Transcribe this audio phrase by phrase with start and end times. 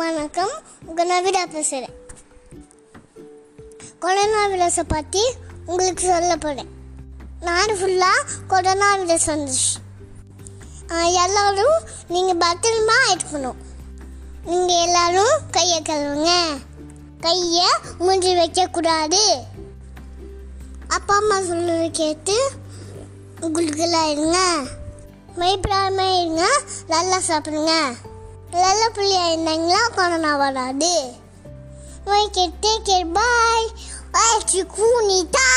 [0.00, 0.52] வணக்கம்.
[0.86, 1.94] உங்கள் நவிதா பேசுகிறேன்
[3.98, 5.32] கொரோனா வைரஸை பற்றி
[5.66, 6.70] உங்களுக்கு சொல்ல போகிறேன்
[7.40, 9.70] நாடு ஃபுல்லாக கொரோனா வைரஸ் வந்துச்சு
[11.24, 13.58] எல்லோரும் நீங்கள் பத்திரமா இருக்கணும்.
[14.44, 16.30] நீங்கள் எல்லோரும் கையை கழுவுங்க.
[17.20, 19.22] கையை மூஞ்சி வைக்கக்கூடாது.
[20.88, 22.50] அப்பா அம்மா சொல்லுறது கேட்டு
[23.40, 24.38] உங்களுக்கெல்லாம் இருங்க.
[25.36, 26.48] பயப்படாம இருங்க.
[26.86, 27.94] நல்லா சாப்பிடுங்க.
[28.52, 30.92] நல்ல பிள்ளையா இருந்தாங்களா கொரோனா வராது.
[32.06, 33.66] ஓகே டேக் கேர் பாய்
[34.24, 35.48] ஆச்சு கூனிதா